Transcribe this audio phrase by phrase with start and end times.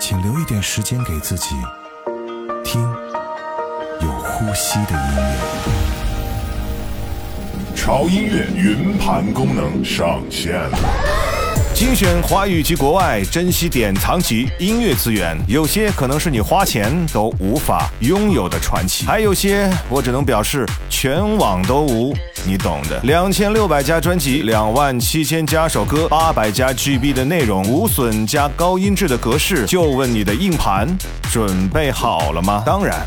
[0.00, 1.56] 请留一点时间给自己，
[2.64, 2.80] 听
[4.00, 5.34] 有呼吸的音乐。
[7.74, 10.78] 潮音乐云盘功能上线了。
[11.74, 22.14] 精选华语及国外珍稀典藏级音乐资源，有些可能是你花钱都无法拥有的传奇，还有些我只能表示全网都无，
[22.48, 22.98] 你懂的。
[23.02, 30.88] 两千六百加专辑，两万七千加首歌，八百加 GB 的内容，无损加高音质的格式，就问你的硬盘
[31.30, 32.62] 准备好了吗？
[32.64, 33.06] 当然。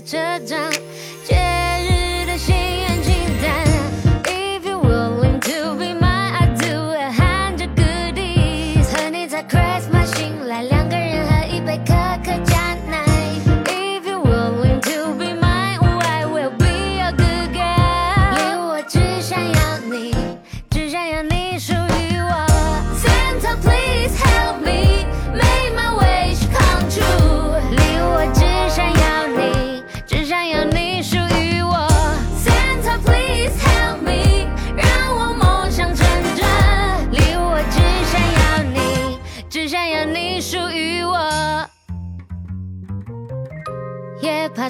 [0.00, 0.70] 这张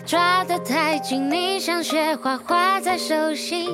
[0.09, 3.69] 抓得太紧，你像雪花画在手心，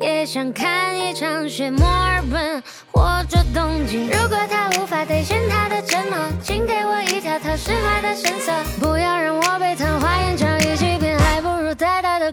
[0.00, 4.08] 也想看一场雪，墨尔本或者东京。
[4.08, 12.32] 如果他无法兑现他的承诺，请给我一条他释怀的绳索，不要让我被昙花言巧一起骗，还不如呆呆的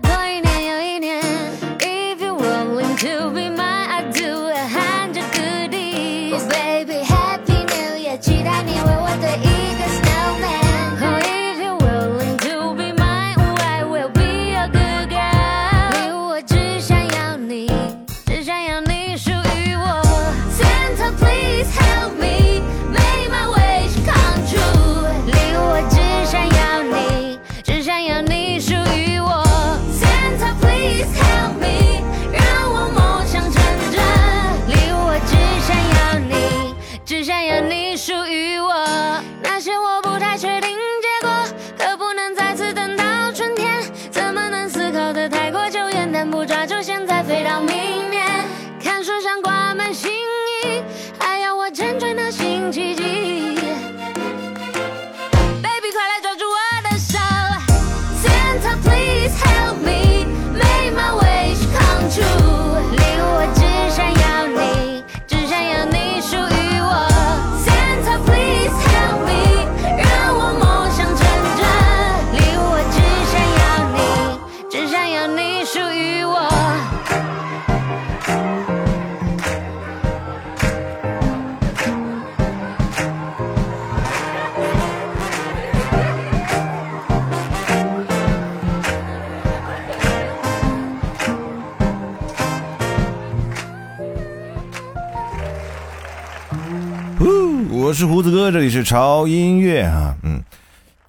[97.91, 100.41] 我是胡子哥，这里是潮音乐啊，嗯，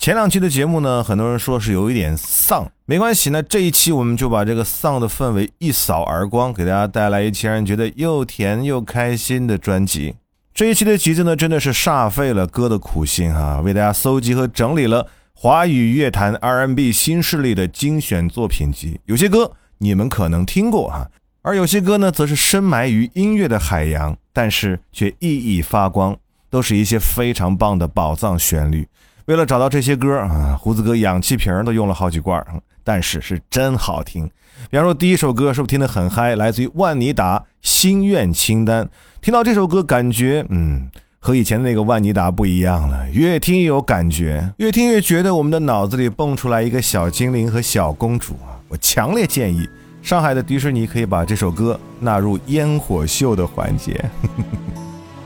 [0.01, 10.17] 前两期的节目呢，很多人说是有一点丧，没关系，那这一期我们就把这个丧的氛围一扫而光，给大家带来一期让人觉得又甜又开心的专辑。
[10.53, 18.99] 这一期的集子呢，真的是煞费了哥的苦心哈， 为大家搜集和整理了华语乐坛 R&B 新势力的精选作品集。
[19.05, 21.09] 有些歌你们可能听过哈，
[21.43, 26.17] 而有些歌呢，则是深埋于音乐的海洋，但是却熠熠发光，
[26.53, 28.87] 都是一些非常棒的宝藏旋律。
[29.25, 32.45] 为了找到这些歌啊，胡子哥氧气瓶都用了好几罐，
[32.85, 34.31] 但是是真好听。
[34.71, 36.37] 比方说第一首歌是不是听得很嗨？
[36.37, 38.85] 来自于万妮达《心愿清单》。
[39.23, 43.09] 听到这首歌，感觉嗯，和以前的那个万妮达不一样了。
[43.11, 48.61] 越听越有感觉，越听越觉得我们的脑子里蹦出来一个小精灵和小公主啊！
[48.69, 49.67] 我强烈建议
[50.03, 54.05] 上海的迪士尼可以把这首歌纳入烟火秀的环节。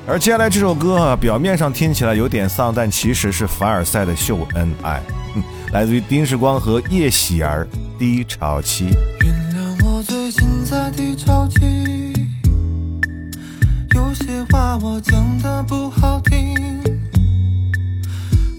[0.08, 5.03] 而接下来这首歌啊，表面上听起来有点丧，但其实是凡尔赛的秀恩爱，
[5.73, 7.67] 来自于丁世光和叶喜儿
[7.99, 8.85] 《低潮期》。
[9.25, 12.12] 原谅我最近在低潮期，
[13.97, 16.55] 有些话我讲的不好听，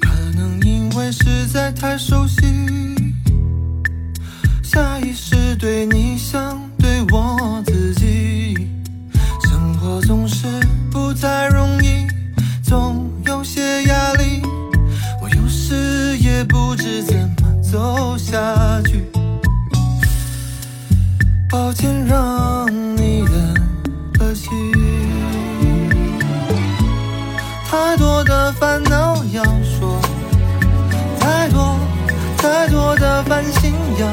[0.01, 2.41] 可能因为实在太熟悉，
[4.61, 7.76] 下意识对你像对我自己，
[11.27, 12.07] 太容易，
[12.63, 14.41] 总有些压力，
[15.21, 19.05] 我有时也不知怎么走下去。
[21.49, 22.65] 抱歉让
[22.95, 24.49] 你等了心，
[27.69, 29.99] 太多的烦恼要说，
[31.19, 31.77] 太多
[32.37, 34.07] 太多的烦心要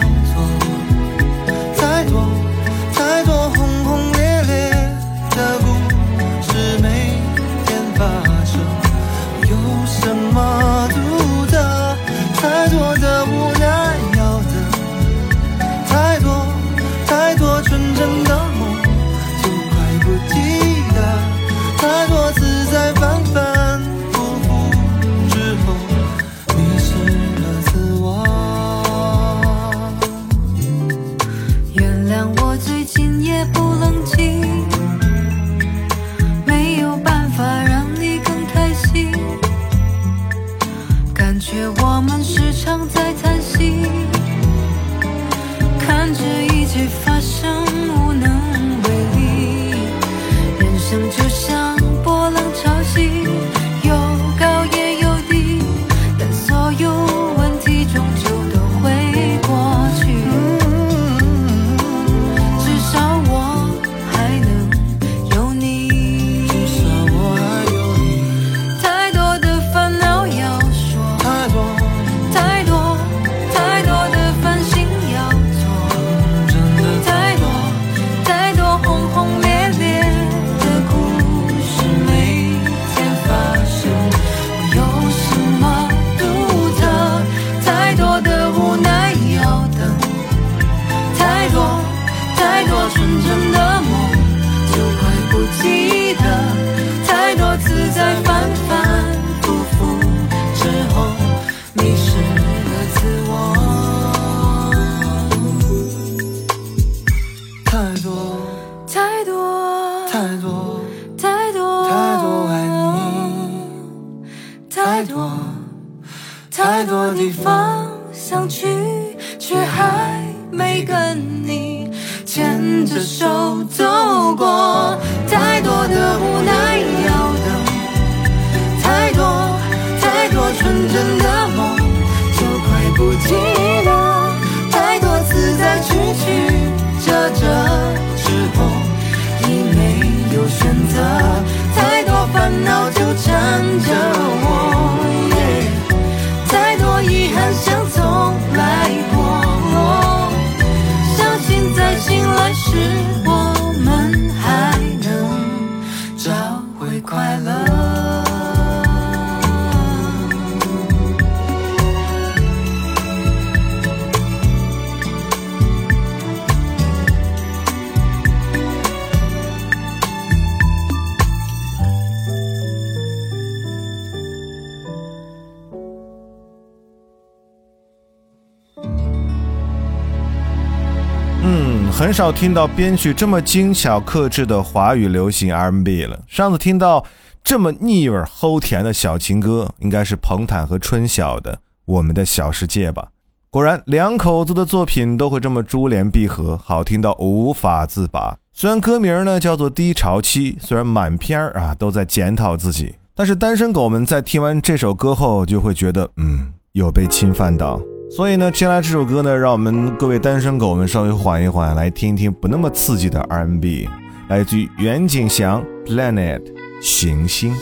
[182.14, 186.22] 少听到编曲这么精巧克制的华语流行 R&B 了。
[186.28, 187.04] 上次听到
[187.42, 191.54] 这么腻味齁甜的小情歌，应该是彭坦和春晓的
[191.86, 193.08] 《我们的小世界吧。
[193.50, 198.36] 果然，两口子的作品都会这么珠联璧合，好听到无法自拔。
[198.52, 207.80] 虽然歌名呢叫做《低潮期》，虽然满篇儿啊都在检讨自己，但是单身狗们在听完这首歌后就会觉得，嗯，有被侵犯到。
[208.10, 213.88] 所以呢，接下来这首歌呢，让我们各位单身狗们稍微缓一缓，来听一听不那么刺激的 R&B，
[214.28, 216.40] 来自于袁景祥《Planet》
[216.80, 217.52] 行星。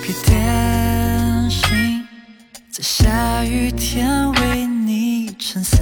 [2.70, 5.80] 在下雨天为你撑伞，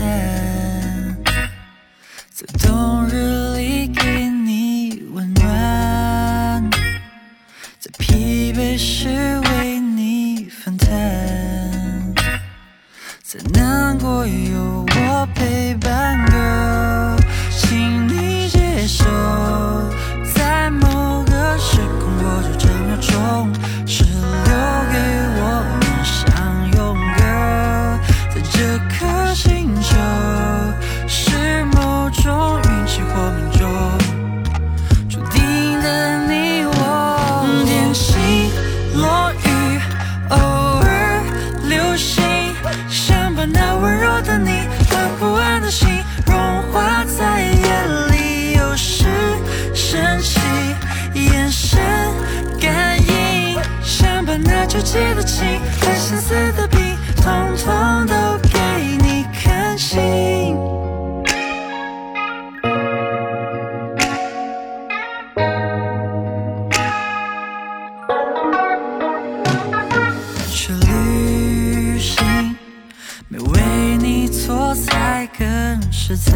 [76.11, 76.33] 实在。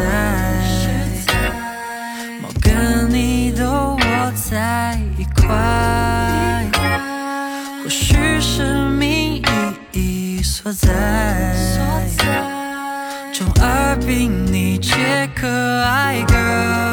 [2.41, 6.65] 猫跟你都窝在一块，
[7.83, 9.43] 或许是命
[9.91, 10.87] 意义所在。
[13.33, 15.45] 中二病你皆可
[15.83, 16.84] 爱，girl，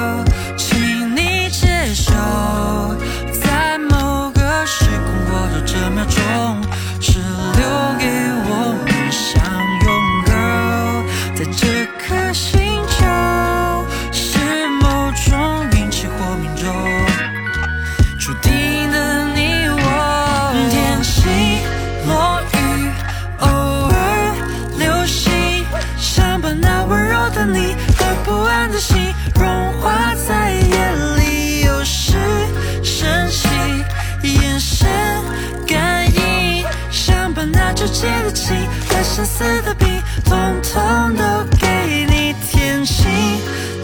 [39.42, 39.88] 和相思的病，
[40.24, 41.22] 统统都
[41.58, 43.10] 给你天晴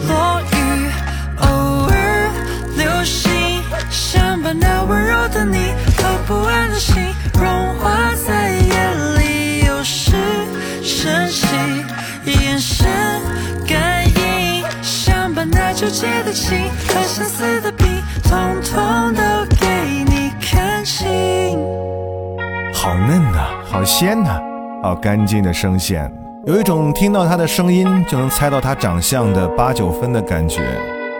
[0.07, 0.53] 落雨，
[1.41, 1.47] 偶
[1.89, 2.31] 尔
[2.77, 3.29] 流星，
[3.89, 5.57] 想把那温柔的你
[5.97, 6.95] 和不安的心
[7.33, 7.43] 融
[7.79, 10.15] 化在夜里，有时
[10.81, 11.45] 生气，
[12.23, 12.87] 眼神
[13.67, 17.85] 感应，想把那纠结的情和相思的病，
[18.23, 19.21] 统统都
[19.59, 19.67] 给
[20.05, 21.59] 你看清。
[22.73, 24.39] 好嫩呐、好鲜呐、
[24.81, 26.09] 好干净的声线，
[26.47, 30.61] 有一种听到他的声音就能猜到他长相的八九分的感觉。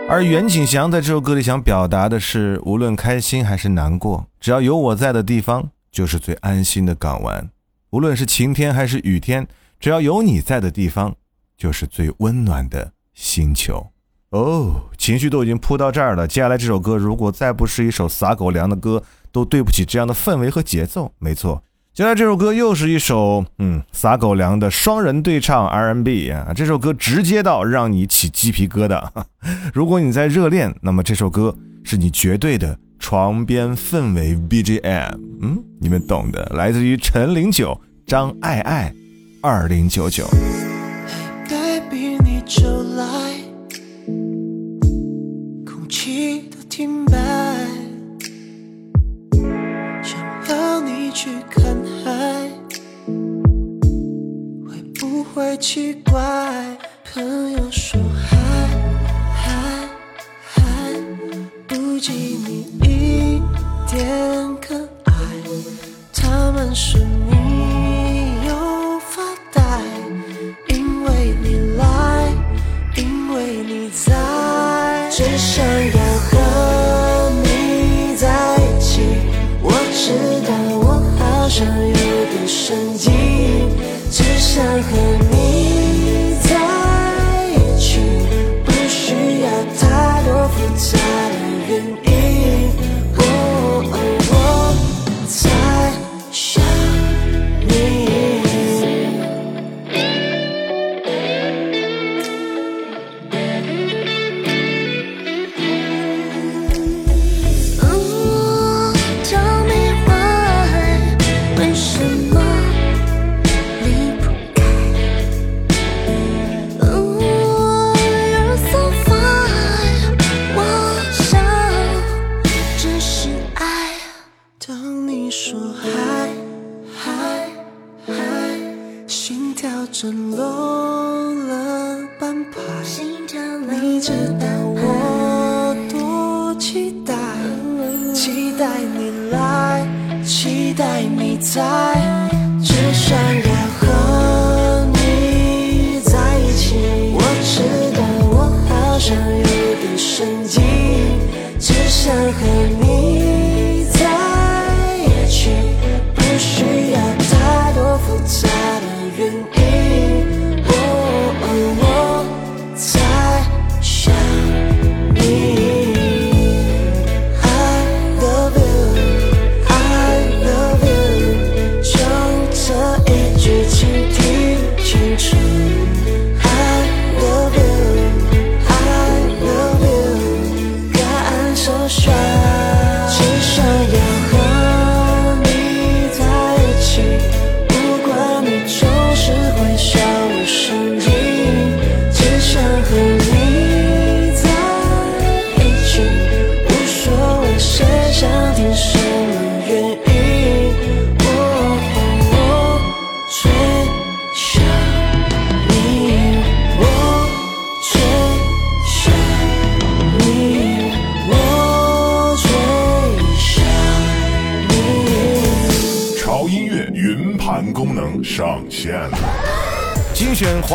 [0.08, 7.50] 而袁景祥在这首歌里想表达的是，无论开心还是难过，只要有我在的地方，就是最安心的港湾；
[7.90, 9.46] 无论是晴天还是雨天，
[9.78, 11.14] 只要有你在的地方，
[11.58, 13.88] 就是最温暖的星球。
[14.30, 21.12] 哦，情绪都已经扑到这儿了，接下来这首歌如果再不是一首撒狗粮的歌，都对不起这样的氛围和节奏。
[21.18, 29.08] 没错，接下来这首歌又是一首嗯撒狗粮的双人对唱 R&B 啊，这首歌直接到让你起鸡皮疙瘩。
[29.74, 35.14] 如果你在热恋，那么这首歌是你绝对的床边氛围 BGM。
[35.42, 38.94] 嗯，你们懂的，来自于陈零九、张爱爱，
[39.42, 40.24] 二零九九。
[41.48, 42.40] baby，你
[42.96, 43.04] 来，
[45.66, 47.18] 空气都停摆，
[55.60, 56.39] 奇怪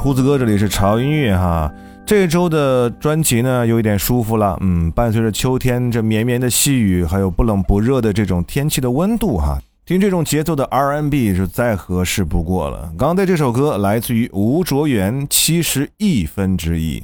[0.00, 1.72] 胡子哥，这里是潮音乐哈。
[2.04, 12.92] 这周的专辑呢，有一点舒服了，嗯，伴随着秋天这绵绵的细雨，还有不冷不热的这种天气的温度哈，听这种节奏的 R&B 是再合适不过了。
[12.96, 17.02] 刚才这首歌来自于吴卓源，七十亿分之一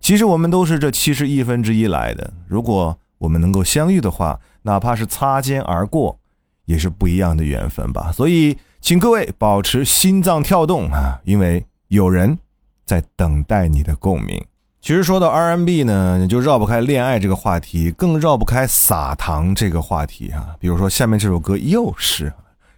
[0.00, 6.18] 其实我们都是这七十亿分之一来的，如果我们能够相遇的话，哪怕是擦肩而过，
[6.66, 8.12] 也是不一样的缘分吧。
[8.12, 8.56] 所以。
[8.78, 12.38] 请各位保持心脏跳动啊，因为有人
[12.84, 14.44] 在等待你的共鸣。
[14.80, 20.54] 其实说到 R&B 呢，你就绕不开恋爱这个话题，更绕不开撒糖这个话题啊。
[20.60, 22.32] 比如说下面这首歌又是，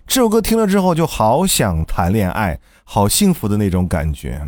[0.07, 4.41] 这首歌听了之后就好想谈恋爱，好幸福的那种感觉。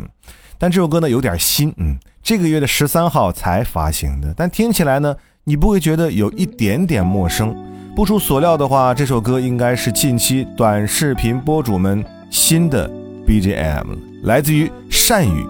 [0.57, 7.55] 但这首歌呢有点新，嗯，这个月的十三号才发行的，但听起来呢，你不会觉得有一点点陌生。
[7.95, 12.89] 不出所料的话，这首歌应该是近期短视频博主们新的
[13.27, 15.47] BGM，了来自于善宇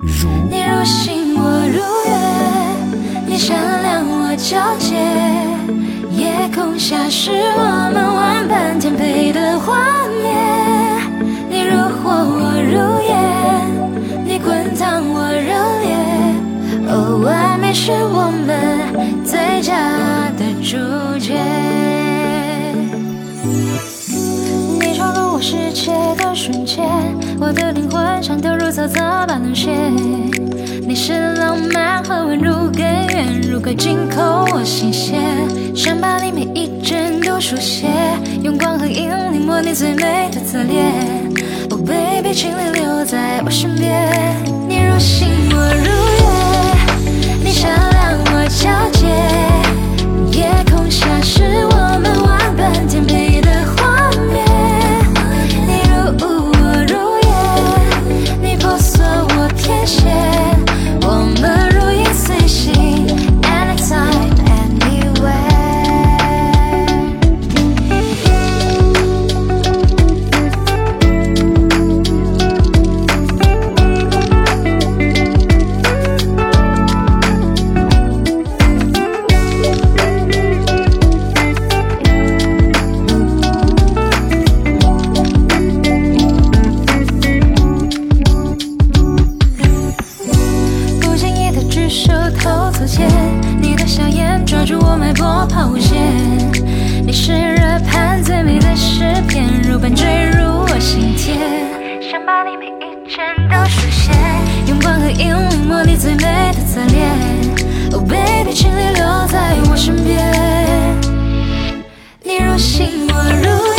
[0.00, 0.28] 如。
[0.48, 2.14] 你如星我如月，
[3.26, 4.94] 你闪亮我皎洁，
[6.16, 10.22] 夜空下是我们万般天配的画面。
[11.50, 13.12] 你如火我如烟，
[14.24, 15.50] 你滚烫我热
[15.82, 15.90] 烈，
[16.92, 19.74] 哦，完美是我们最佳
[20.38, 20.78] 的主
[25.42, 26.86] 世界的瞬间，
[27.40, 29.70] 我的灵魂像投入草草般冷血。
[30.86, 35.20] 你是浪漫和温柔根源，如果进口我心弦，
[35.74, 37.88] 想把你每一帧都书写，
[38.40, 40.94] 用光和影临摹你最美的侧脸。
[41.70, 43.92] Oh baby，请你留在我身边。
[44.68, 45.90] 你如星，我如
[46.22, 53.21] 月，你闪亮，我皎洁，夜空下是我们万般天配
[106.02, 107.16] 最美的侧脸。
[107.92, 110.18] Oh baby 请你留在我身边。
[112.24, 113.71] 你如星我如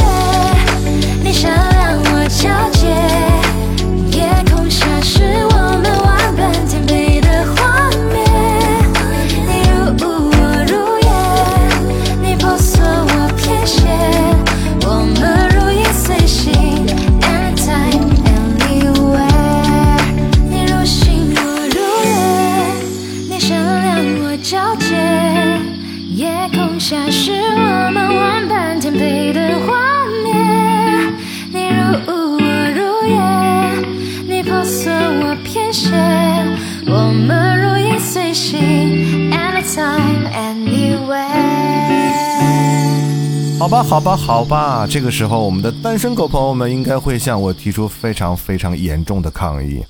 [43.74, 49.84] 吧，好吧，好吧，这个时候我们的单身狗朋友们应该会向我提出非常非常严重的抗议。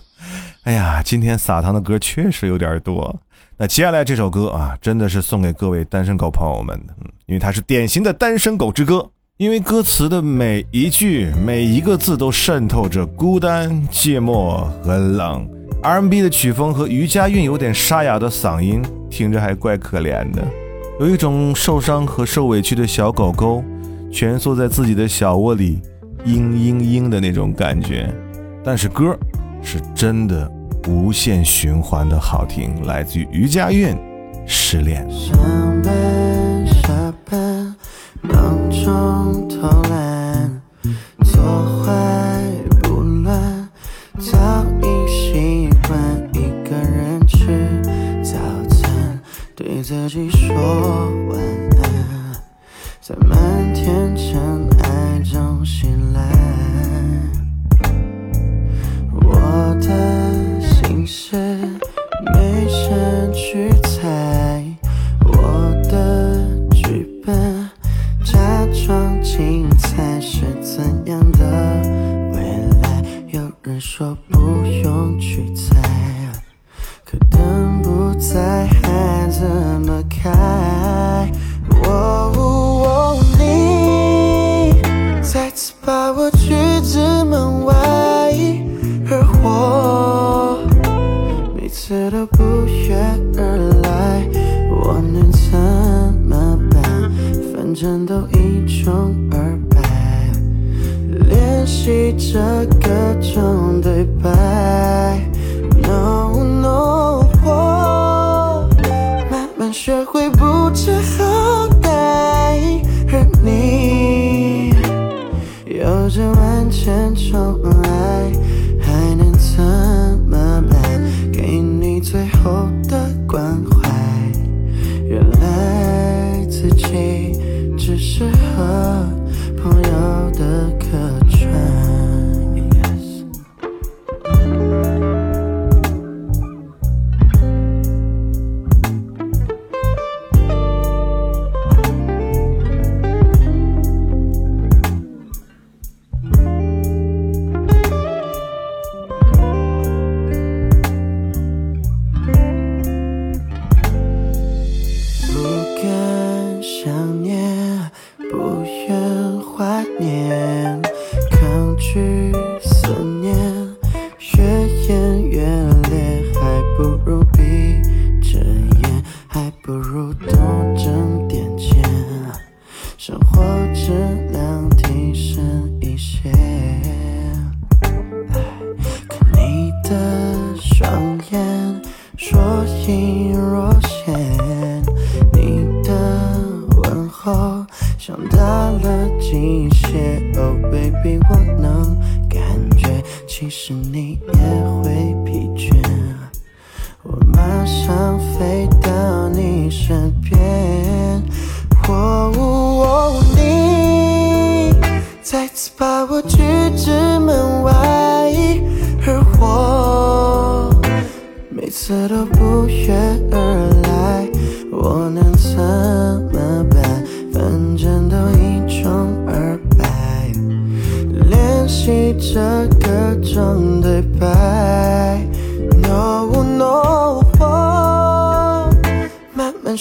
[0.64, 3.18] 哎呀，今天撒糖的歌确实有点多。
[3.56, 6.92] 那接下来这首歌啊，真的是送给各位单身狗朋友们的，
[7.24, 9.08] 因为它是典型的单身狗之歌。
[9.38, 15.48] 因为歌词的每一句、每一个字都渗透着孤单、寂寞和冷。
[15.82, 20.46] R&B 的曲风和余佳韵有点沙哑的嗓音，听着还怪可怜的。
[21.00, 23.64] 有一种受伤和受委屈的小狗狗，
[24.12, 25.80] 蜷缩在自己的小窝里，
[26.26, 28.14] 嘤嘤嘤的那种感觉。
[28.62, 29.16] 但是歌
[29.62, 30.46] 是真的
[30.88, 33.94] 无限循环的好听，来自于余佳韵，
[34.46, 35.08] 《失恋》。
[35.10, 35.38] 上
[35.82, 37.74] 班下班，
[38.20, 39.56] 忙中偷
[39.88, 40.09] 懒，
[77.10, 79.44] 可灯不在还怎
[79.82, 80.59] 么开。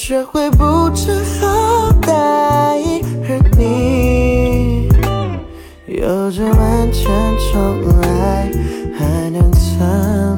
[0.02, 4.88] 学会不知好歹，而你
[5.88, 8.50] 有着万千宠爱，
[8.98, 9.78] 还能怎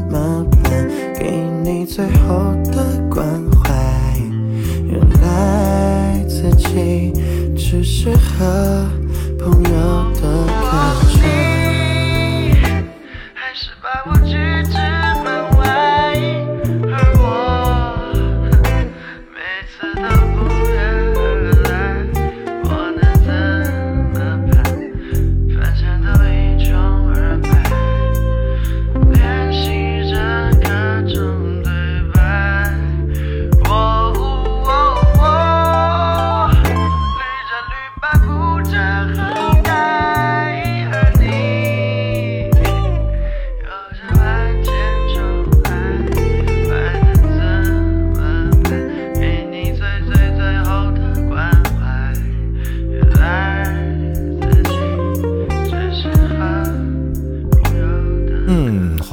[0.10, 0.90] 么办？
[1.16, 1.86] 给你。
[1.86, 3.72] 最后的关怀，
[4.90, 7.14] 原来自己
[7.56, 8.90] 只适合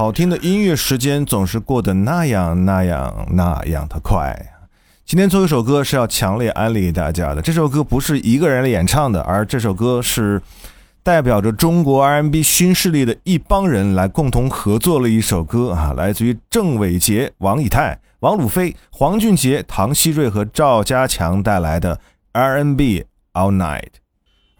[0.08, 4.34] 好听的音乐时间总是过得那样那样那样的快。
[5.04, 10.40] 今天最后一首歌是要强烈安利给大家的，这首歌不是一个人来演唱的，而这首歌是
[11.02, 22.00] 代表着中国 R&B 新势力的一帮人来共同合作了一首歌啊，来自于郑伟杰、王以太、王鲁飞、黄俊杰、唐希瑞和赵家强带来的
[22.32, 23.90] R&B All Night。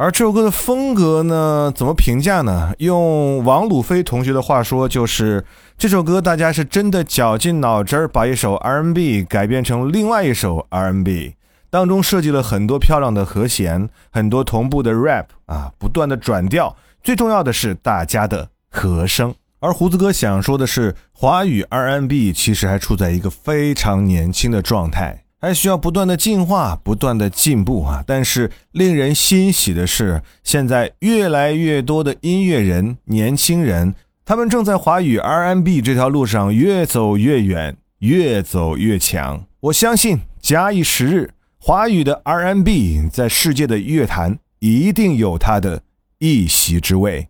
[0.01, 2.73] 而这首歌的风格呢，怎么评价呢？
[2.79, 5.45] 用王鲁飞同学的话说，就是
[5.77, 11.35] 这首歌大家是真的绞尽脑汁儿把一首 R&B 改编成另外一首 R&B，
[11.69, 19.35] 当中设计了很多漂亮的和弦，很多同步的 rap 啊，不断的转调，最重要的是大家的和声。
[19.59, 25.25] 而胡子哥想说的是，华语 R&B 其实还处在一个非常年轻的状态。
[25.41, 28.03] 还需要不断的进化，不断的进步啊！
[28.05, 39.45] 但是令人欣喜的是，现在越来越多的音乐人、年轻人，他们正在华语 R&B 这条路上越走越远，越走越强。
[39.61, 45.83] 我相信，假以时日，华语的 R&B 在世界的乐坛一定有它的
[46.19, 47.29] 一席之位。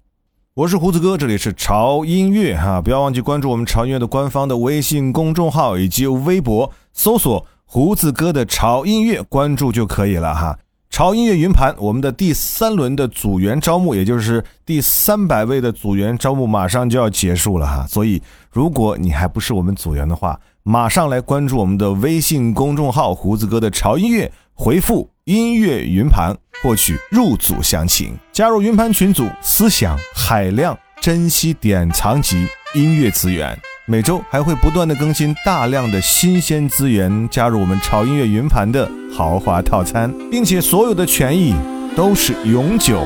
[0.55, 7.47] 我是胡子哥，这里是潮音乐哈，不要忘记关注我们潮音乐的官方的微信公众号以及微博，搜索。
[7.71, 10.59] 胡子哥的潮音乐，关注就可以了哈。
[10.89, 17.87] 潮音乐云盘，我们的第三轮的组员招募，也就是第三百位的组员招募，马上就要结束了哈。
[17.87, 33.55] 所以，如果你还不是我们组员的话，马上来关注我们的微信公众号“胡子哥的潮音乐”，回复“音乐云盘”获取入组详情，加入云盘群组，思想海量，珍惜典藏级音乐资源。
[33.91, 41.55] 每周还会不断的更新大量的新鲜资源，加入我们潮音乐云盘的豪华套餐，并且所有的权益
[41.97, 43.01] 都是永久、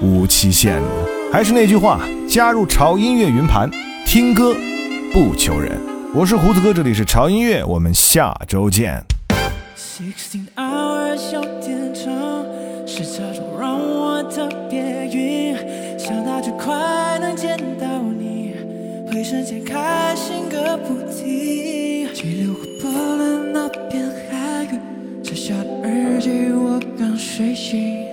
[0.00, 0.88] 无期限的。
[1.32, 3.70] 还是那句话，加入潮音乐云盘，
[4.04, 4.52] 听歌
[5.12, 5.80] 不求人。
[6.12, 9.04] 我是胡子哥，这里是潮音乐，我们下周见。
[9.78, 12.12] Sixteen hours 小电厂，
[12.88, 14.80] 是这种让我特别
[15.12, 15.56] 晕，
[15.96, 16.74] 想到最快
[17.20, 17.86] 能见到
[18.18, 18.33] 你。
[19.16, 22.12] 一瞬间开心个不停。
[22.12, 24.78] 激流划破了那片海域，
[25.22, 28.03] 摘下了耳机我刚睡醒，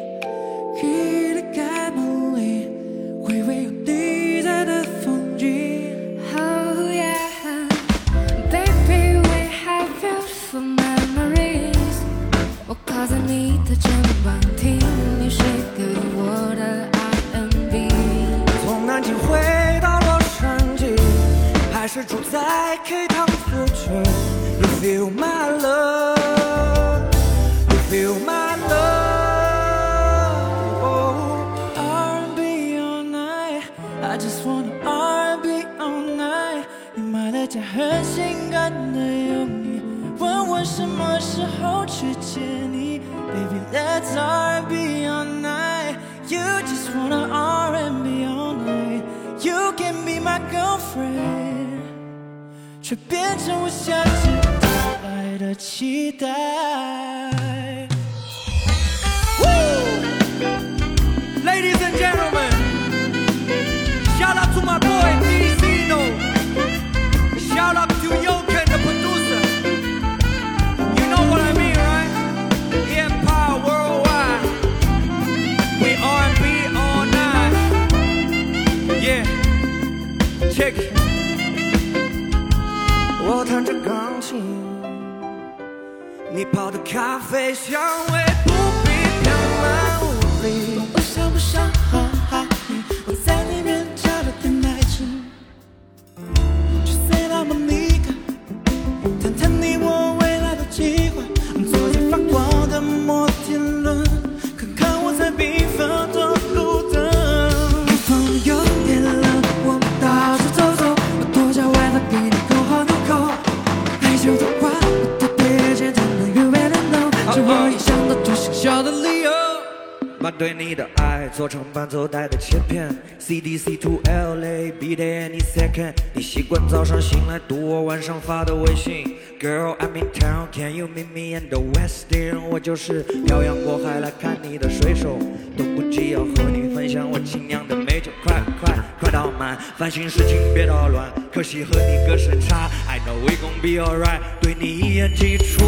[128.01, 130.47] 上发的微信，Girl I'm in town.
[130.51, 132.39] Can you meet me in the Westin？
[132.49, 135.19] 我就是漂洋过海来看你的水手，
[135.55, 145.63] 等不及要和你分享我精酿的美酒，快快快倒满，烦心事情别捣乱，可惜和你隔时差，I know we gon' be alright，对你一言既出，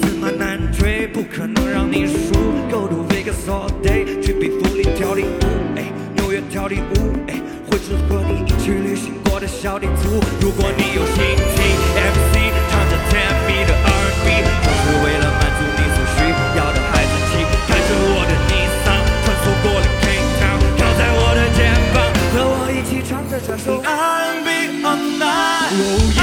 [0.00, 2.32] 驷马难追，不可能让你输
[2.70, 7.34] ，Go to Vegas all day，去比弗利跳领舞，哎，纽约跳领舞，哎，
[7.70, 9.27] 会是和你一起旅行。
[9.38, 11.14] 过的小地图，如果你有心
[11.54, 11.62] 情
[11.94, 12.34] MC
[12.68, 14.26] 唱着甜蜜的 R&B，
[14.64, 16.26] 就是为了满足你所需
[16.58, 21.96] 要的孩子气，开着我的尼桑，穿梭过了 Cape Town，靠在我的肩膀，
[22.34, 25.86] 和我一起唱着这首 R&B all night，哦
[26.18, 26.20] 耶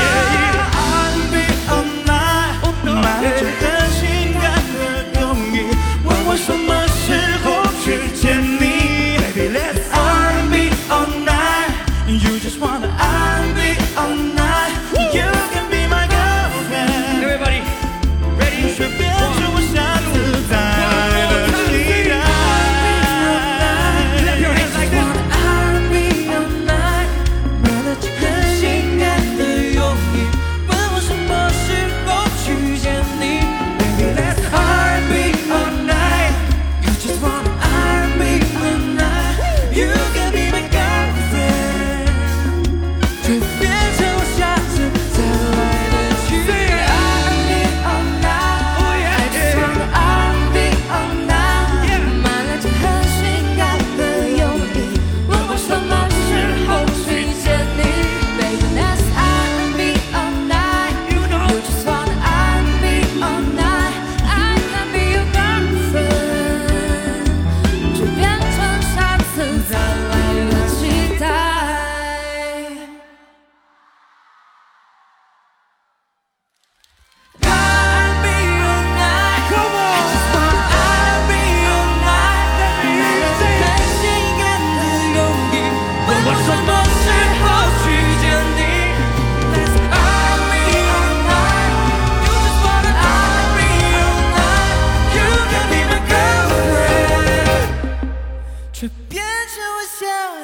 [0.75, 1.35] ，R&B
[1.71, 2.59] all night，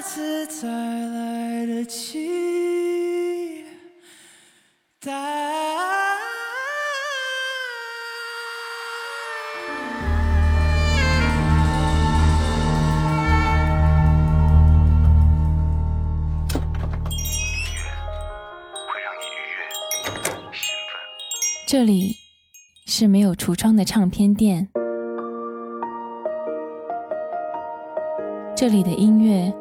[0.02, 2.30] 次再来得及。
[21.68, 22.18] 这里
[22.86, 24.68] 是没有橱窗的唱片店，
[28.54, 29.61] 这里的音乐。